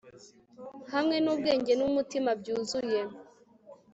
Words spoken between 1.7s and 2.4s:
n'umutima